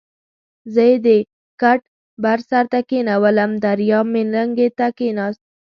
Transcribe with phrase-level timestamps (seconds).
[0.73, 1.07] زه یې د
[1.61, 1.81] کټ
[2.23, 5.41] بر سر ته کېنولم، دریاب یې لنګې ته کېناست.